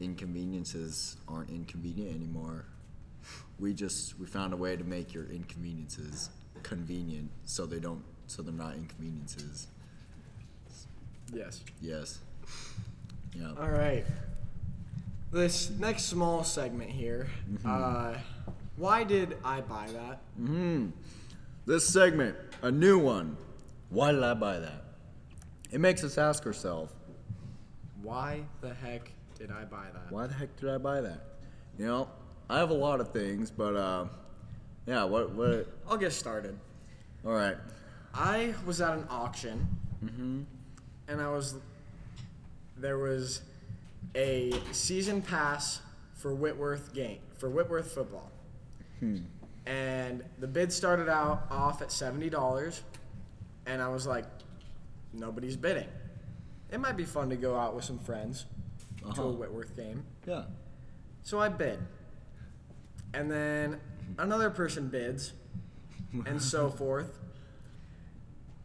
inconveniences 0.00 1.16
aren't 1.28 1.50
inconvenient 1.50 2.14
anymore. 2.14 2.64
We 3.58 3.74
just 3.74 4.18
we 4.18 4.26
found 4.26 4.52
a 4.52 4.56
way 4.56 4.76
to 4.76 4.84
make 4.84 5.12
your 5.12 5.26
inconveniences 5.26 6.30
convenient, 6.62 7.30
so 7.44 7.66
they 7.66 7.80
don't 7.80 8.02
so 8.26 8.42
they're 8.42 8.52
not 8.52 8.74
inconveniences. 8.74 9.68
Yes. 11.32 11.62
Yes. 11.80 12.20
Yeah. 13.34 13.52
All 13.58 13.68
right. 13.68 14.04
This 15.30 15.70
next 15.70 16.04
small 16.04 16.42
segment 16.42 16.90
here. 16.90 17.28
Uh, 17.64 18.14
why 18.76 19.04
did 19.04 19.36
I 19.44 19.60
buy 19.60 19.86
that? 19.92 20.20
Hmm. 20.36 20.88
This 21.66 21.86
segment, 21.86 22.34
a 22.62 22.70
new 22.70 22.98
one. 22.98 23.36
Why 23.90 24.12
did 24.12 24.22
I 24.22 24.32
buy 24.32 24.58
that? 24.58 24.84
It 25.70 25.80
makes 25.80 26.02
us 26.02 26.16
ask 26.16 26.46
ourselves, 26.46 26.92
Why 28.02 28.40
the 28.62 28.72
heck 28.72 29.10
did 29.38 29.50
I 29.50 29.64
buy 29.64 29.84
that? 29.92 30.10
why 30.10 30.26
the 30.26 30.34
heck 30.34 30.56
did 30.56 30.70
I 30.70 30.78
buy 30.78 31.02
that? 31.02 31.20
You 31.78 31.86
know, 31.86 32.08
I 32.48 32.58
have 32.58 32.70
a 32.70 32.74
lot 32.74 33.00
of 33.00 33.12
things, 33.12 33.50
but 33.50 33.76
uh, 33.76 34.06
yeah. 34.86 35.04
What? 35.04 35.32
What? 35.32 35.66
I'll 35.88 35.98
get 35.98 36.12
started. 36.12 36.58
All 37.24 37.32
right. 37.32 37.56
I 38.14 38.54
was 38.64 38.80
at 38.80 38.96
an 38.96 39.06
auction, 39.10 39.68
mm-hmm. 40.02 40.42
and 41.06 41.20
I 41.20 41.28
was 41.28 41.56
there 42.78 42.96
was 42.96 43.42
a 44.14 44.52
season 44.72 45.22
pass 45.22 45.80
for 46.14 46.34
Whitworth 46.34 46.92
game 46.94 47.18
for 47.36 47.48
Whitworth 47.48 47.92
football, 47.92 48.30
and 49.66 50.24
the 50.38 50.46
bid 50.46 50.72
started 50.72 51.08
out 51.08 51.46
off 51.50 51.82
at 51.82 51.92
seventy 51.92 52.28
dollars, 52.30 52.82
and 53.66 53.80
I 53.82 53.88
was 53.88 54.06
like, 54.06 54.24
nobody's 55.12 55.56
bidding. 55.56 55.88
It 56.70 56.80
might 56.80 56.96
be 56.96 57.04
fun 57.04 57.30
to 57.30 57.36
go 57.36 57.56
out 57.56 57.74
with 57.74 57.84
some 57.84 57.98
friends 57.98 58.46
to 59.02 59.06
Uh-huh. 59.08 59.22
a 59.22 59.32
Whitworth 59.32 59.76
game, 59.76 60.04
Yeah. 60.26 60.44
so 61.22 61.38
I 61.40 61.48
bid, 61.48 61.78
and 63.14 63.30
then 63.30 63.80
another 64.18 64.50
person 64.50 64.88
bids, 64.88 65.32
and 66.26 66.42
so 66.42 66.68
forth. 66.82 67.18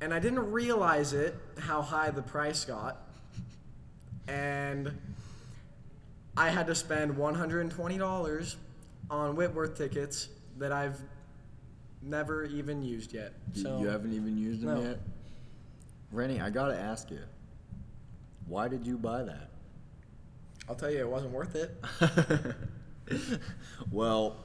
And 0.01 0.13
I 0.13 0.19
didn't 0.19 0.51
realize 0.51 1.13
it 1.13 1.33
how 1.59 1.81
high 1.81 2.09
the 2.09 2.21
price 2.23 2.65
got, 2.65 2.97
and 4.27 4.91
I 6.35 6.49
had 6.49 6.67
to 6.67 6.75
spend 6.75 7.15
one 7.15 7.35
hundred 7.35 7.61
and 7.61 7.71
twenty 7.71 7.97
dollars 7.97 8.57
on 9.09 9.35
Whitworth 9.35 9.77
tickets 9.77 10.29
that 10.57 10.71
I've 10.71 10.99
never 12.01 12.45
even 12.45 12.83
used 12.83 13.13
yet. 13.13 13.33
So 13.53 13.79
you 13.79 13.87
haven't 13.87 14.13
even 14.13 14.37
used 14.37 14.61
them 14.61 14.75
No. 14.75 14.81
yet. 14.81 14.99
Rennie, 16.11 16.41
I 16.41 16.49
gotta 16.49 16.77
ask 16.79 17.09
you, 17.11 17.19
why 18.47 18.67
did 18.67 18.85
you 18.85 18.97
buy 18.97 19.23
that? 19.23 19.49
I'll 20.69 20.75
tell 20.75 20.91
you, 20.91 20.99
it 20.99 21.09
wasn't 21.09 21.33
worth 21.33 21.55
it. 21.55 21.75
well, 23.91 24.37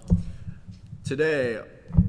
today 1.04 1.60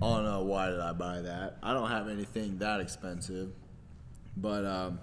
on 0.01 0.25
uh, 0.25 0.39
why 0.39 0.69
did 0.69 0.79
I 0.79 0.93
buy 0.93 1.21
that? 1.21 1.57
I 1.63 1.73
don't 1.73 1.89
have 1.89 2.07
anything 2.09 2.57
that 2.59 2.79
expensive, 2.79 3.51
but 4.37 4.65
um, 4.65 4.99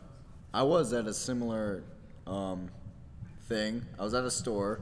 I 0.52 0.62
was 0.62 0.92
at 0.92 1.06
a 1.06 1.14
similar 1.14 1.82
um, 2.26 2.68
thing. 3.46 3.84
I 3.98 4.02
was 4.04 4.14
at 4.14 4.24
a 4.24 4.30
store. 4.30 4.80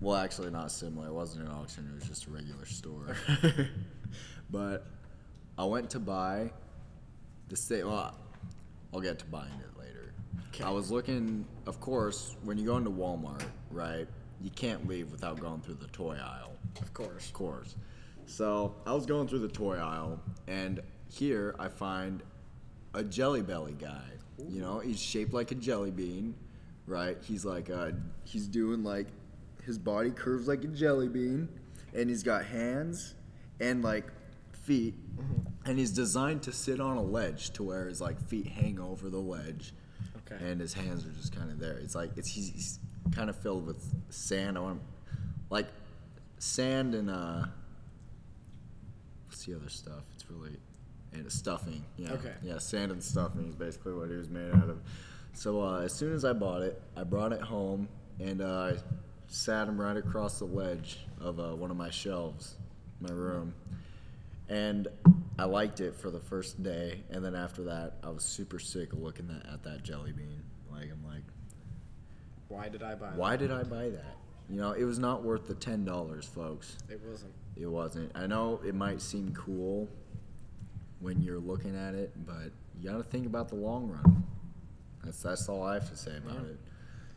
Well, 0.00 0.16
actually, 0.16 0.50
not 0.50 0.70
similar. 0.70 1.06
It 1.08 1.12
wasn't 1.12 1.46
an 1.46 1.52
auction. 1.52 1.88
It 1.90 1.94
was 1.94 2.08
just 2.08 2.26
a 2.26 2.30
regular 2.30 2.66
store. 2.66 3.16
but 4.50 4.86
I 5.56 5.64
went 5.64 5.90
to 5.90 6.00
buy 6.00 6.50
the 7.48 7.56
state. 7.56 7.84
Well, 7.84 8.14
I'll 8.92 9.00
get 9.00 9.18
to 9.20 9.24
buying 9.26 9.52
it 9.60 9.78
later. 9.78 10.12
I 10.64 10.70
was 10.70 10.90
looking, 10.90 11.46
of 11.66 11.80
course, 11.80 12.36
when 12.42 12.58
you 12.58 12.66
go 12.66 12.76
into 12.76 12.90
Walmart, 12.90 13.44
right? 13.70 14.06
You 14.40 14.50
can't 14.50 14.86
leave 14.86 15.10
without 15.10 15.40
going 15.40 15.60
through 15.60 15.74
the 15.80 15.86
toy 15.88 16.16
aisle, 16.22 16.52
Of 16.80 16.92
course. 16.92 17.26
of 17.26 17.32
course. 17.32 17.76
So 18.26 18.74
I 18.86 18.92
was 18.92 19.06
going 19.06 19.26
through 19.26 19.40
the 19.40 19.48
toy 19.48 19.76
aisle, 19.76 20.20
and 20.46 20.80
here 21.08 21.54
I 21.58 21.68
find 21.68 22.22
a 22.94 23.02
Jelly 23.02 23.42
Belly 23.42 23.74
guy. 23.78 24.02
You 24.48 24.60
know, 24.60 24.80
he's 24.80 25.00
shaped 25.00 25.32
like 25.32 25.50
a 25.50 25.54
jelly 25.54 25.90
bean, 25.90 26.34
right? 26.86 27.16
He's 27.22 27.44
like, 27.44 27.70
uh, 27.70 27.90
he's 28.24 28.46
doing 28.46 28.82
like, 28.84 29.06
his 29.64 29.78
body 29.78 30.10
curves 30.10 30.46
like 30.46 30.62
a 30.64 30.68
jelly 30.68 31.08
bean, 31.08 31.48
and 31.94 32.08
he's 32.10 32.22
got 32.22 32.44
hands 32.44 33.14
and 33.60 33.82
like 33.82 34.04
feet, 34.64 34.94
and 35.64 35.78
he's 35.78 35.90
designed 35.90 36.42
to 36.42 36.52
sit 36.52 36.80
on 36.80 36.96
a 36.96 37.02
ledge 37.02 37.50
to 37.50 37.62
where 37.62 37.86
his 37.88 38.00
like 38.00 38.20
feet 38.28 38.46
hang 38.46 38.78
over 38.78 39.08
the 39.08 39.18
ledge, 39.18 39.72
Okay. 40.30 40.44
and 40.44 40.60
his 40.60 40.74
hands 40.74 41.06
are 41.06 41.10
just 41.12 41.34
kind 41.34 41.50
of 41.50 41.58
there. 41.58 41.78
It's 41.78 41.94
like 41.94 42.10
it's 42.16 42.30
he's, 42.30 42.48
he's 42.50 42.78
kind 43.12 43.30
of 43.30 43.40
filled 43.40 43.66
with 43.66 43.82
sand. 44.10 44.58
I 44.58 44.60
want 44.60 44.82
like 45.50 45.68
sand 46.38 46.94
and 46.94 47.08
uh, 47.08 47.44
what's 49.26 49.44
the 49.46 49.54
other 49.54 49.68
stuff? 49.68 50.02
It's 50.14 50.30
really 50.30 50.56
and 51.12 51.30
stuffing. 51.30 51.84
Yeah. 51.96 52.12
Okay. 52.14 52.32
Yeah, 52.42 52.58
sand 52.58 52.90
and 52.92 53.02
stuffing 53.02 53.48
is 53.48 53.54
basically 53.54 53.94
what 53.94 54.10
it 54.10 54.16
was 54.16 54.28
made 54.28 54.50
out 54.52 54.68
of. 54.68 54.80
So 55.34 55.60
uh, 55.62 55.80
as 55.80 55.92
soon 55.92 56.12
as 56.14 56.24
I 56.24 56.32
bought 56.32 56.62
it, 56.62 56.80
I 56.96 57.02
brought 57.04 57.32
it 57.32 57.40
home 57.40 57.88
and 58.20 58.40
uh, 58.40 58.72
I 58.72 58.76
sat 59.26 59.68
him 59.68 59.80
right 59.80 59.96
across 59.96 60.38
the 60.38 60.44
ledge 60.44 61.00
of 61.20 61.40
uh, 61.40 61.54
one 61.54 61.70
of 61.70 61.76
my 61.76 61.90
shelves, 61.90 62.56
in 63.00 63.08
my 63.08 63.12
room, 63.12 63.54
and 64.48 64.86
I 65.38 65.44
liked 65.44 65.80
it 65.80 65.96
for 65.96 66.10
the 66.10 66.20
first 66.20 66.62
day, 66.62 67.02
and 67.10 67.24
then 67.24 67.34
after 67.34 67.64
that, 67.64 67.94
I 68.04 68.10
was 68.10 68.22
super 68.22 68.60
sick 68.60 68.92
of 68.92 69.00
looking 69.00 69.28
at, 69.30 69.52
at 69.52 69.62
that 69.64 69.82
jelly 69.82 70.12
bean. 70.12 70.42
Like 70.70 70.84
I'm 70.92 71.04
like, 71.04 71.22
Why 72.48 72.68
did 72.68 72.82
I 72.82 72.94
buy 72.94 73.08
it? 73.08 73.14
why 73.14 73.36
did 73.36 73.50
I 73.50 73.64
buy 73.64 73.88
that? 73.90 74.16
You 74.48 74.60
know, 74.60 74.72
it 74.72 74.84
was 74.84 74.98
not 74.98 75.24
worth 75.24 75.48
the 75.48 75.54
ten 75.54 75.84
dollars, 75.84 76.26
folks. 76.26 76.76
It 76.88 77.00
wasn't. 77.04 77.32
It 77.56 77.66
wasn't. 77.66 78.12
I 78.14 78.26
know 78.26 78.60
it 78.64 78.74
might 78.74 79.00
seem 79.00 79.32
cool 79.34 79.88
when 81.00 81.20
you're 81.22 81.38
looking 81.38 81.76
at 81.76 81.94
it, 81.94 82.12
but 82.26 82.52
you 82.78 82.88
got 82.90 82.98
to 82.98 83.02
think 83.02 83.26
about 83.26 83.48
the 83.48 83.54
long 83.56 83.88
run. 83.88 84.23
That's 85.04 85.22
that's 85.22 85.48
all 85.48 85.62
I 85.62 85.74
have 85.74 85.88
to 85.90 85.96
say 85.96 86.16
about 86.16 86.34
Yeah. 86.34 86.40
it. 86.50 86.58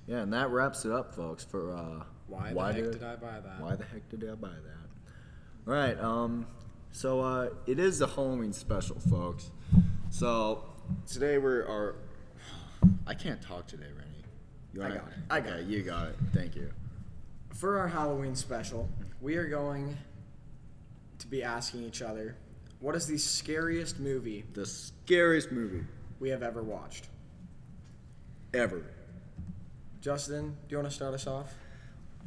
Yeah, 0.08 0.18
and 0.20 0.32
that 0.34 0.50
wraps 0.52 0.86
it 0.86 0.92
up, 0.92 1.14
folks. 1.14 1.44
For 1.44 1.74
uh, 1.76 2.04
Why, 2.28 2.54
the 2.54 2.74
heck 2.84 2.92
did 2.94 3.04
I 3.04 3.16
buy 3.16 3.40
that? 3.40 3.60
Why 3.62 3.76
the 3.76 3.84
heck 3.86 4.08
did 4.10 4.30
I 4.30 4.36
buy 4.36 4.50
that? 4.50 5.68
All 5.72 5.74
right. 5.74 6.00
Um. 6.00 6.48
So 6.92 7.20
uh, 7.20 7.50
it 7.66 7.80
is 7.80 8.00
the 8.00 8.08
Halloween 8.08 8.54
special, 8.54 9.00
folks. 9.00 9.52
So 10.10 10.64
today 11.06 11.38
we're 11.38 11.66
our. 11.68 11.96
I 13.06 13.14
can't 13.14 13.42
talk 13.42 13.68
today, 13.68 13.88
Rennie. 13.96 14.24
You 14.74 14.84
I 14.84 14.88
got 14.90 15.08
it. 15.08 15.14
I 15.30 15.40
got 15.40 15.50
Okay, 15.54 15.62
it. 15.62 15.68
You 15.68 15.84
got 15.84 16.08
it. 16.08 16.16
Thank 16.34 16.56
you. 16.56 16.72
For 17.54 17.80
our 17.80 17.88
Halloween 17.88 18.36
special, 18.36 18.88
we 19.20 19.36
are 19.36 19.48
going 19.48 19.98
to 21.20 21.28
be 21.28 21.42
asking 21.44 21.84
each 21.84 22.02
other, 22.04 22.36
what 22.80 22.96
is 22.96 23.08
the 23.08 23.18
scariest 23.18 24.00
movie 24.00 24.46
The 24.54 24.66
scariest 24.66 25.52
movie 25.52 25.84
we 26.20 26.30
have 26.30 26.44
ever 26.44 26.62
watched? 26.62 27.08
Ever. 28.54 28.84
Justin, 30.02 30.50
do 30.50 30.56
you 30.70 30.78
want 30.78 30.90
to 30.90 30.96
start 30.96 31.14
us 31.14 31.28
off? 31.28 31.54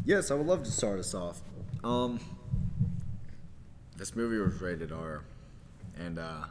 Yes, 0.04 0.30
I 0.30 0.34
would 0.34 0.46
love 0.46 0.62
to 0.64 0.70
start 0.70 0.98
us 0.98 1.14
off. 1.14 1.40
Um, 1.84 2.20
this 3.96 4.16
movie 4.16 4.38
was 4.38 4.60
rated 4.60 4.92
R, 4.92 5.22
and 5.98 6.18
uh, 6.18 6.44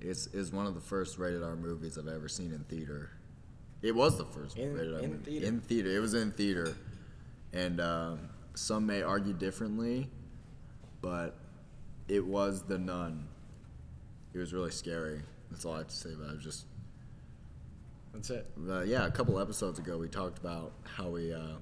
it's 0.00 0.26
is 0.28 0.52
one 0.52 0.66
of 0.66 0.74
the 0.74 0.80
first 0.80 1.18
rated 1.18 1.42
R 1.42 1.56
movies 1.56 1.98
I've 1.98 2.08
ever 2.08 2.28
seen 2.28 2.52
in 2.52 2.60
theater. 2.64 3.10
It 3.82 3.94
was 3.94 4.18
the 4.18 4.24
first 4.24 4.56
In- 4.56 4.74
rated 4.74 4.94
R 4.94 5.00
in 5.00 5.10
movie. 5.12 5.24
theater? 5.24 5.46
In 5.46 5.60
theater, 5.60 5.90
it 5.96 6.00
was 6.00 6.14
in 6.14 6.32
theater, 6.32 6.76
and 7.52 7.80
um 7.80 8.18
some 8.54 8.86
may 8.86 9.02
argue 9.02 9.32
differently, 9.32 10.08
but 11.00 11.36
it 12.08 12.24
was 12.24 12.62
The 12.64 12.76
Nun. 12.78 13.28
it 14.34 14.38
was 14.38 14.52
really 14.52 14.70
scary. 14.72 15.20
That's 15.50 15.64
all 15.64 15.74
I 15.74 15.78
have 15.78 15.88
to 15.88 15.96
say 15.96 16.12
about 16.12 16.28
it. 16.28 16.32
it 16.32 16.34
was 16.36 16.44
just 16.44 16.66
That's 18.18 18.30
it. 18.30 18.50
uh, 18.68 18.80
yeah, 18.80 19.06
a 19.06 19.10
couple 19.12 19.38
episodes 19.38 19.78
ago 19.78 19.96
we 19.96 20.08
talked 20.08 20.38
about 20.38 20.72
how 20.82 21.08
we 21.08 21.32
uh, 21.32 21.54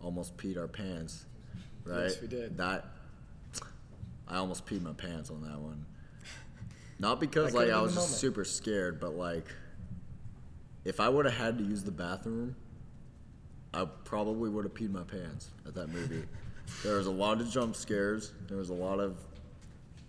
almost 0.00 0.36
peed 0.36 0.58
our 0.58 0.66
pants, 0.66 1.24
right? 1.84 2.02
Yes, 2.02 2.20
we 2.20 2.26
did. 2.26 2.58
That 2.58 2.84
I 4.26 4.38
almost 4.38 4.66
peed 4.66 4.82
my 4.82 4.92
pants 4.92 5.30
on 5.30 5.42
that 5.42 5.58
one. 5.58 5.86
Not 6.98 7.20
because 7.20 7.54
like 7.54 7.70
I 7.70 7.80
was 7.80 7.94
just 7.94 8.08
moment. 8.08 8.20
super 8.20 8.44
scared, 8.44 8.98
but 8.98 9.14
like 9.14 9.46
if 10.84 10.98
I 10.98 11.08
would 11.08 11.26
have 11.26 11.36
had 11.36 11.58
to 11.58 11.64
use 11.64 11.84
the 11.84 11.92
bathroom, 11.92 12.56
I 13.72 13.84
probably 14.04 14.50
would 14.50 14.64
have 14.64 14.74
peed 14.74 14.90
my 14.90 15.04
pants 15.04 15.50
at 15.64 15.74
that 15.76 15.90
movie. 15.90 16.24
there 16.82 16.96
was 16.96 17.06
a 17.06 17.12
lot 17.12 17.40
of 17.40 17.48
jump 17.50 17.76
scares. 17.76 18.32
There 18.48 18.58
was 18.58 18.70
a 18.70 18.74
lot 18.74 18.98
of 18.98 19.16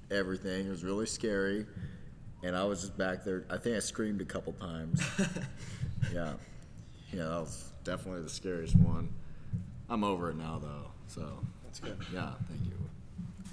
everything. 0.09 0.65
It 0.65 0.69
was 0.69 0.83
really 0.83 1.05
scary, 1.05 1.67
and 2.43 2.55
I 2.55 2.63
was 2.63 2.81
just 2.81 2.97
back 2.97 3.23
there. 3.23 3.45
I 3.49 3.57
think 3.57 3.75
I 3.75 3.79
screamed 3.79 4.21
a 4.21 4.25
couple 4.25 4.53
times. 4.53 5.01
yeah, 6.13 6.33
yeah, 7.11 7.23
that 7.23 7.39
was 7.39 7.71
definitely 7.83 8.21
the 8.23 8.29
scariest 8.29 8.75
one. 8.75 9.09
I'm 9.89 10.03
over 10.03 10.29
it 10.29 10.35
now 10.37 10.59
though. 10.61 10.91
So 11.07 11.39
That's 11.63 11.79
good. 11.79 11.97
yeah, 12.13 12.31
thank 12.47 12.65
you. 12.65 12.77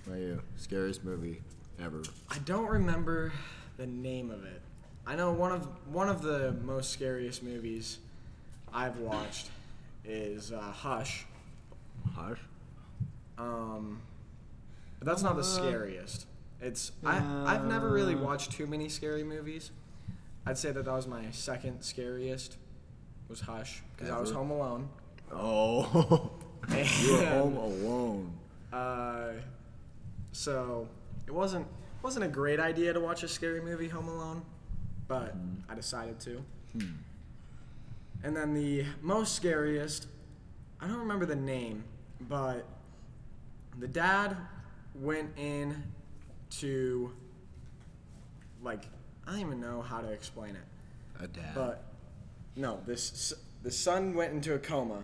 About 0.06 0.18
you? 0.20 0.42
Scariest 0.56 1.04
movie 1.04 1.42
ever? 1.82 2.02
I 2.30 2.38
don't 2.44 2.66
remember 2.68 3.32
the 3.76 3.86
name 3.86 4.30
of 4.30 4.44
it. 4.44 4.60
I 5.06 5.16
know 5.16 5.32
one 5.32 5.52
of 5.52 5.66
one 5.92 6.08
of 6.08 6.22
the 6.22 6.52
most 6.64 6.90
scariest 6.90 7.42
movies 7.42 7.98
I've 8.72 8.98
watched 8.98 9.48
is 10.04 10.52
uh, 10.52 10.60
Hush. 10.60 11.24
Hush. 12.14 12.38
Um, 13.38 14.00
but 14.98 15.06
that's 15.06 15.22
not 15.22 15.34
the 15.36 15.42
Uh, 15.42 15.44
scariest. 15.44 16.26
It's 16.66 16.90
I 17.04 17.22
I've 17.46 17.64
never 17.64 17.90
really 17.90 18.14
uh. 18.14 18.18
watched 18.18 18.52
too 18.52 18.66
many 18.66 18.88
scary 18.88 19.22
movies. 19.22 19.70
I'd 20.44 20.58
say 20.58 20.72
that 20.72 20.84
that 20.84 20.92
was 20.92 21.06
my 21.06 21.30
second 21.30 21.82
scariest. 21.82 22.56
Was 23.28 23.40
Hush 23.40 23.82
because 23.94 24.10
I 24.10 24.20
was 24.20 24.30
Ever? 24.30 24.38
home 24.38 24.50
alone. 24.50 24.88
Oh, 25.32 26.30
you 26.70 27.12
were 27.12 27.24
home 27.24 27.56
alone. 27.56 28.32
Uh, 28.72 29.32
so 30.32 30.88
it 31.26 31.32
wasn't 31.32 31.66
wasn't 32.02 32.24
a 32.24 32.28
great 32.28 32.60
idea 32.60 32.92
to 32.92 33.00
watch 33.00 33.22
a 33.22 33.28
scary 33.28 33.60
movie 33.60 33.88
home 33.88 34.08
alone, 34.08 34.42
but 35.08 35.36
mm-hmm. 35.36 35.70
I 35.70 35.74
decided 35.74 36.20
to. 36.20 36.42
Hmm. 36.72 36.86
And 38.22 38.36
then 38.36 38.54
the 38.54 38.84
most 39.02 39.34
scariest, 39.34 40.08
I 40.80 40.88
don't 40.88 40.98
remember 40.98 41.26
the 41.26 41.36
name, 41.36 41.84
but 42.20 42.66
the 43.78 43.88
dad 43.88 44.36
went 44.94 45.30
in 45.36 45.82
to 46.50 47.12
like 48.62 48.84
I 49.26 49.32
don't 49.32 49.40
even 49.40 49.60
know 49.60 49.82
how 49.82 50.00
to 50.00 50.08
explain 50.10 50.56
it. 50.56 50.62
A 51.22 51.26
dad. 51.26 51.54
But 51.54 51.84
no, 52.56 52.80
this 52.86 53.32
the 53.62 53.70
son 53.70 54.14
went 54.14 54.32
into 54.32 54.54
a 54.54 54.58
coma. 54.58 55.02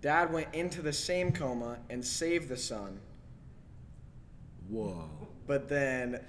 Dad 0.00 0.32
went 0.32 0.54
into 0.54 0.80
the 0.82 0.92
same 0.92 1.32
coma 1.32 1.78
and 1.90 2.04
saved 2.04 2.48
the 2.48 2.56
son, 2.56 3.00
Whoa. 4.68 5.08
but 5.46 5.68
then 5.68 6.20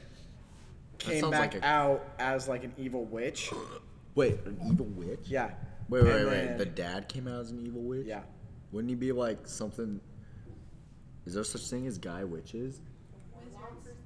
came 0.98 1.30
back 1.30 1.54
like 1.54 1.64
a- 1.64 1.66
out 1.68 2.04
as 2.18 2.48
like 2.48 2.64
an 2.64 2.74
evil 2.78 3.06
witch. 3.06 3.52
Wait, 4.16 4.40
an 4.46 4.60
evil 4.66 4.88
witch? 4.88 5.20
Yeah. 5.26 5.52
Wait, 5.88 6.04
wait, 6.04 6.16
And 6.22 6.30
wait. 6.30 6.36
then- 6.48 6.58
The 6.58 6.66
dad 6.66 7.08
came 7.10 7.28
out 7.28 7.42
as 7.42 7.52
an 7.52 7.64
evil 7.66 7.82
witch? 7.82 8.08
Yeah. 8.08 8.24
Wouldn't 8.72 8.90
he 8.90 8.96
be 8.96 9.12
like 9.12 9.48
something? 9.48 10.00
Is 11.26 11.36
there 11.36 11.44
such 11.44 11.70
thing 11.70 11.86
as 11.88 11.98
guy 11.98 12.24
witches? 12.24 12.82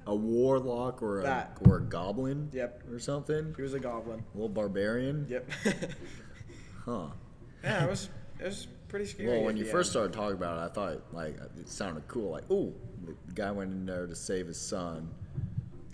A 0.06 0.14
warlock 0.14 1.02
or 1.02 1.20
a 1.20 1.22
That. 1.22 1.56
or 1.62 1.76
a 1.78 1.80
goblin? 1.80 2.50
Yep. 2.52 2.84
Or 2.92 2.98
something? 2.98 3.54
He 3.56 3.62
was 3.62 3.72
a 3.74 3.80
goblin. 3.80 4.20
A 4.34 4.36
little 4.36 4.48
barbarian? 4.48 5.26
Yep. 5.28 5.50
Huh. 6.84 7.06
yeah, 7.62 7.84
it 7.84 7.88
was 7.88 8.10
it 8.38 8.44
was 8.44 8.66
pretty 8.88 9.06
scary. 9.06 9.28
Well, 9.30 9.38
at 9.38 9.44
when 9.44 9.56
you 9.56 9.64
the 9.64 9.70
first 9.70 9.88
end. 9.88 9.92
started 9.92 10.12
talking 10.12 10.36
about 10.36 10.58
it, 10.58 10.70
I 10.70 10.74
thought 10.74 11.02
like 11.14 11.36
it 11.58 11.66
sounded 11.68 12.06
cool. 12.08 12.30
Like, 12.32 12.50
ooh, 12.50 12.74
the 13.06 13.14
guy 13.34 13.50
went 13.50 13.70
in 13.72 13.86
there 13.86 14.06
to 14.06 14.14
save 14.14 14.46
his 14.48 14.60
son. 14.60 15.08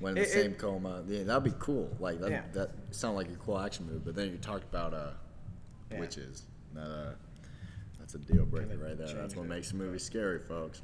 Went 0.00 0.18
in 0.18 0.24
the 0.24 0.28
It- 0.28 0.32
same 0.32 0.50
it- 0.52 0.58
coma. 0.58 1.04
Yeah, 1.06 1.22
that'd 1.22 1.44
be 1.44 1.54
cool. 1.60 1.94
Like 2.00 2.18
that. 2.20 2.30
Yeah. 2.30 2.42
That 2.54 2.70
sounded 2.90 3.16
like 3.18 3.28
a 3.28 3.36
cool 3.36 3.60
action 3.60 3.86
move. 3.86 4.04
But 4.04 4.16
then 4.16 4.32
you 4.32 4.38
talked 4.38 4.64
about 4.64 4.92
uh, 4.92 5.10
Yeah. 5.92 6.00
witches. 6.00 6.42
That 6.74 6.90
uh, 6.90 7.12
that's 8.00 8.14
a 8.14 8.18
deal 8.18 8.44
breaker 8.44 8.70
Kinda 8.70 8.84
right 8.84 8.98
there. 8.98 9.06
That's 9.06 9.12
changed 9.12 9.36
what 9.36 9.44
it. 9.44 9.48
makes 9.48 9.70
a 9.70 9.76
movie 9.76 9.98
scary, 10.00 10.40
folks. 10.40 10.82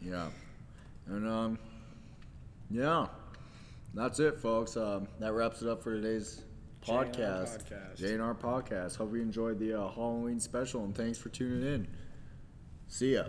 Yeah. 0.00 0.28
And 1.08 1.26
um, 1.26 1.58
yeah, 2.70 3.06
that's 3.94 4.20
it, 4.20 4.38
folks. 4.38 4.76
Um, 4.76 5.08
that 5.20 5.32
wraps 5.32 5.62
it 5.62 5.68
up 5.68 5.82
for 5.82 5.94
today's 5.94 6.42
podcast. 6.86 7.64
podcast. 7.64 7.96
J&R 7.96 8.34
podcast. 8.34 8.96
Hope 8.96 9.14
you 9.14 9.22
enjoyed 9.22 9.58
the 9.58 9.74
uh, 9.74 9.88
Halloween 9.88 10.40
special, 10.40 10.84
and 10.84 10.94
thanks 10.94 11.18
for 11.18 11.28
tuning 11.28 11.62
in. 11.62 11.88
See 12.88 13.14
ya. 13.14 13.24